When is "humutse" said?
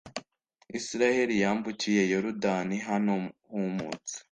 3.49-4.15